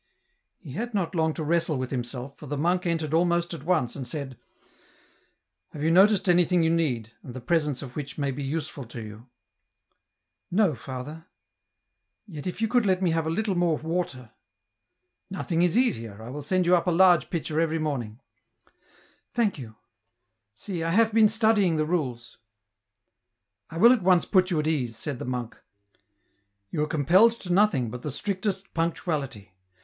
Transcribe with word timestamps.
He 0.57 0.71
had 0.71 0.95
not 0.95 1.13
long 1.13 1.31
to 1.35 1.43
wrestle 1.43 1.77
with 1.77 1.91
himself, 1.91 2.35
for 2.39 2.47
the 2.47 2.57
monk 2.57 2.87
entered 2.87 3.13
almost 3.13 3.53
at 3.53 3.63
once 3.63 3.95
and 3.95 4.07
said," 4.07 4.35
Have 5.73 5.83
you 5.83 5.91
noticed 5.91 6.27
anything 6.27 6.63
you 6.63 6.71
need, 6.71 7.11
and 7.21 7.35
the 7.35 7.39
presence 7.39 7.83
of 7.83 7.95
which 7.95 8.17
may 8.17 8.31
be 8.31 8.41
useful 8.41 8.85
to 8.85 8.99
you?"" 8.99 9.29
No, 10.59 10.73
Father; 10.73 11.27
yet 12.25 12.47
if 12.47 12.63
you 12.63 12.67
could 12.67 12.83
let 12.83 13.03
me 13.03 13.11
have 13.11 13.27
a 13.27 13.29
little 13.29 13.53
more 13.53 13.77
water."" 13.77 14.31
Nothing 15.39 15.61
is 15.61 15.77
easier; 15.77 16.19
I 16.19 16.31
will 16.31 16.41
send 16.41 16.65
you 16.65 16.75
up 16.75 16.87
a 16.87 16.91
large 16.91 17.29
pitcher 17.29 17.59
every 17.59 17.77
morning."" 17.77 18.19
Thank 19.35 19.59
you... 19.59 19.75
see, 20.55 20.81
I 20.81 20.89
have 20.89 21.13
been 21.13 21.29
studying 21.29 21.75
the 21.75 21.85
rules."" 21.85 22.39
I 23.69 23.77
will 23.77 23.93
at 23.93 24.01
once 24.01 24.25
put 24.25 24.49
you 24.49 24.59
at 24.59 24.65
ease," 24.65 24.97
said 24.97 25.19
the 25.19 25.25
monk. 25.25 25.61
You 26.71 26.81
are 26.81 26.87
compelled 26.87 27.33
to 27.41 27.53
nothing 27.53 27.91
but 27.91 28.01
the 28.01 28.09
strictest 28.09 28.73
punctuality. 28.73 29.53